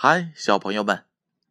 [0.00, 1.06] 嗨，小朋友们，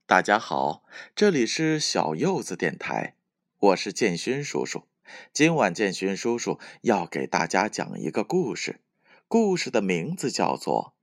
[0.06, 0.85] 大家好！
[1.13, 3.18] 这里是小柚子电台，
[3.60, 4.86] 我是建勋叔叔。
[5.34, 8.79] 今晚建勋叔叔要给大家讲一个故事，
[9.28, 10.94] 故事的名字叫做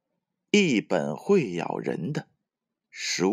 [0.58, 2.28] 《一本会咬人的
[2.90, 3.28] 书》。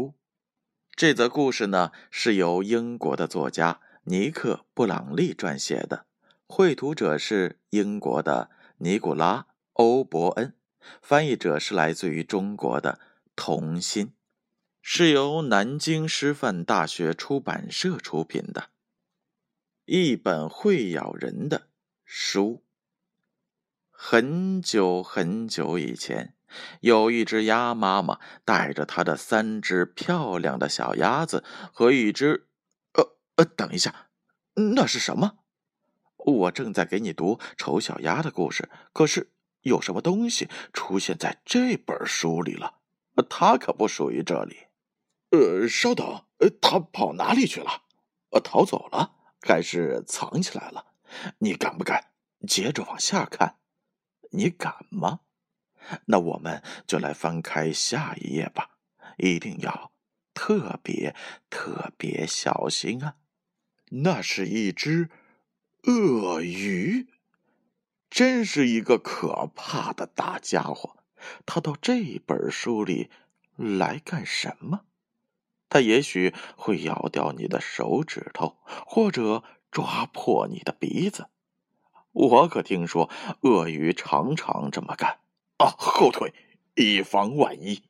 [0.93, 6.05] 这则故事呢，是由英国的作家尼克·布朗利撰写的，
[6.45, 8.49] 绘图者是英国的
[8.79, 10.53] 尼古拉·欧伯恩，
[11.01, 12.99] 翻译者是来自于中国的。
[13.35, 14.13] 童心
[14.81, 18.69] 是由南京师范大学出版社出品的
[19.85, 21.69] 一本会咬人的
[22.03, 22.63] 书。
[23.89, 26.35] 很久很久以前，
[26.79, 32.47] 有一只鸭妈妈带着它的三只漂亮的小鸭子和一只……
[32.93, 34.09] 呃呃，等一下，
[34.75, 35.39] 那是什么？
[36.17, 42.80] 我正在给你读丑小鸭的故事，可是有什么东西出现在这本书里了？
[43.29, 44.67] 他可不属于这里。
[45.31, 47.83] 呃，稍等，呃，他跑哪里去了？
[48.31, 50.93] 呃，逃走了，还是藏起来了？
[51.39, 52.11] 你敢不敢
[52.47, 53.57] 接着往下看？
[54.31, 55.21] 你敢吗？
[56.05, 58.77] 那我们就来翻开下一页吧，
[59.17, 59.91] 一定要
[60.33, 61.15] 特别
[61.49, 63.15] 特别小心啊！
[63.89, 65.09] 那是一只
[65.83, 67.07] 鳄鱼，
[68.09, 71.00] 真是一个可怕的大家伙。
[71.45, 73.09] 他到这本书里
[73.55, 74.81] 来干什么？
[75.69, 81.27] 他也许会咬掉你的手指头，或者抓破你的鼻子。
[82.11, 83.09] 我可听说
[83.41, 85.19] 鳄鱼常常这么干。
[85.57, 86.33] 啊，后退，
[86.75, 87.83] 以防万一。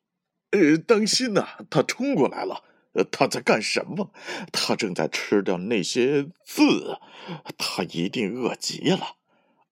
[0.52, 2.64] 呃，当心呐，他冲过来了。
[3.10, 4.12] 他在干什么？
[4.52, 7.00] 他正在吃掉那些字。
[7.58, 9.16] 他一定饿极了。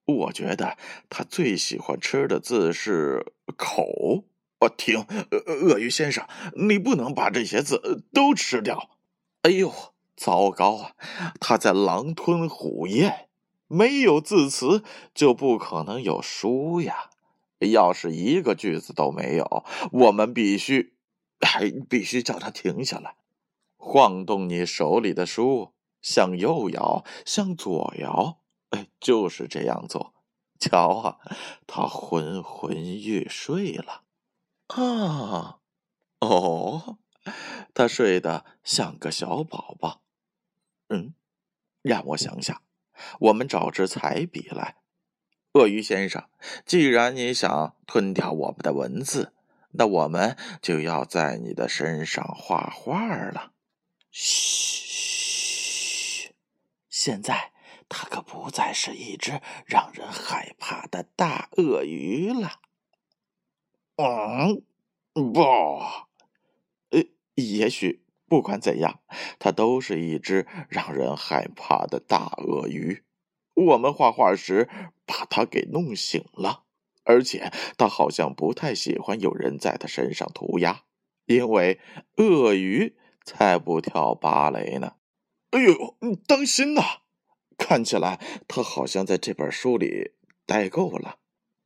[0.09, 0.77] 我觉得
[1.09, 4.25] 他最喜欢吃的字是“口”。
[4.61, 5.05] 我停，
[5.47, 8.89] 鳄鱼先生，你不能把这些字都吃掉。
[9.43, 9.73] 哎呦，
[10.17, 10.91] 糟糕啊！
[11.39, 13.27] 他在狼吞虎咽。
[13.71, 14.83] 没有字词，
[15.13, 17.11] 就不可能有书呀。
[17.59, 20.95] 要是一个句子都没有，我们必须
[21.39, 23.15] 还必须叫他停下来，
[23.77, 28.38] 晃动你手里的书，向右摇，向左摇。
[28.69, 30.13] 哎，就是这样做。
[30.59, 31.19] 瞧啊，
[31.65, 34.03] 他昏昏欲睡了。
[34.67, 35.59] 啊，
[36.19, 36.97] 哦，
[37.73, 40.01] 他睡得像个小宝宝。
[40.89, 41.13] 嗯，
[41.81, 42.61] 让我想想，
[43.19, 44.75] 我们找支彩笔来。
[45.53, 46.29] 鳄鱼先生，
[46.65, 49.33] 既然你想吞掉我们的文字，
[49.71, 53.53] 那我们就要在你的身上画画了。
[54.11, 54.99] 嘘，
[56.89, 57.53] 现在。
[57.87, 62.59] 它可不再是一只让人害怕的大鳄鱼了。
[63.95, 64.63] 嗯，
[65.33, 65.41] 不，
[66.91, 67.03] 呃，
[67.35, 69.01] 也许不管怎样，
[69.39, 73.03] 它都是一只让人害怕的大鳄鱼。
[73.55, 74.69] 我们画画时
[75.05, 76.63] 把它给弄醒了，
[77.03, 80.83] 而且它好像不太喜欢有人在它身上涂鸦，
[81.25, 81.81] 因为
[82.15, 84.93] 鳄鱼才不跳芭蕾呢。
[85.49, 86.81] 哎呦，当心呐！
[87.59, 90.13] 看起来他好像在这本书里
[90.47, 91.17] 待够了，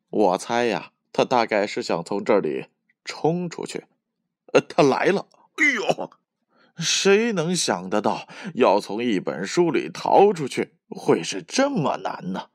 [0.09, 2.65] 我猜呀，他大概是想从这里
[3.05, 3.85] 冲出去。
[4.51, 5.27] 呃，他来了！
[5.55, 6.09] 哎呦，
[6.75, 12.49] 谁能想得到要从一本书里逃出去会是这么难呢？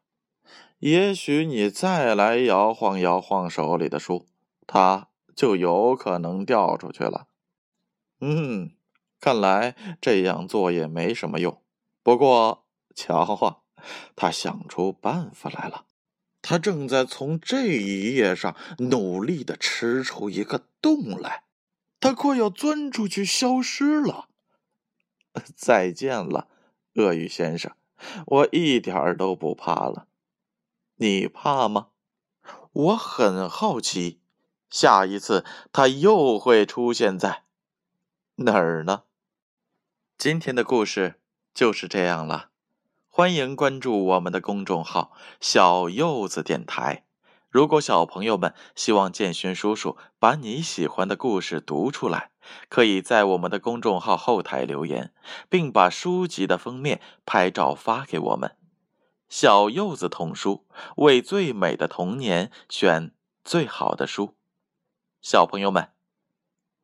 [0.80, 4.26] 也许你再来摇晃摇晃手里的书，
[4.66, 7.28] 它就有可能掉出去了。
[8.20, 8.72] 嗯，
[9.20, 11.62] 看来这样做也没什么用。
[12.02, 12.67] 不过。
[12.98, 13.58] 瞧啊，
[14.16, 15.84] 他想出办法来了。
[16.42, 21.44] 他正在从这一页上努力的吃出一个洞来，
[22.00, 24.28] 他快要钻出去消失了。
[25.54, 26.48] 再见了，
[26.94, 27.72] 鳄鱼先生，
[28.26, 30.08] 我一点都不怕了。
[30.96, 31.90] 你怕吗？
[32.72, 34.20] 我很好奇，
[34.70, 37.44] 下一次他又会出现在
[38.36, 39.04] 哪儿呢？
[40.16, 41.20] 今天的故事
[41.54, 42.47] 就是这样了。
[43.18, 45.10] 欢迎关注我们的公众号
[45.42, 47.02] “小柚子电台”。
[47.50, 52.30] 如果小朋友们希望建勋叔叔把你喜欢的故事读出来，
[52.68, 55.12] 可以在我们的公众号后台留言，
[55.48, 58.54] 并把书籍的封面拍照发给我们。
[59.28, 60.64] 小柚子童书
[60.98, 63.10] 为最美的童年选
[63.42, 64.36] 最好的书。
[65.20, 65.90] 小朋友们，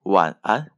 [0.02, 0.73] 晚安。